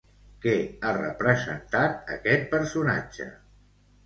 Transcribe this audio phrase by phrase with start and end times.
[0.45, 0.53] Què
[0.87, 3.29] ha representat aquest personatge?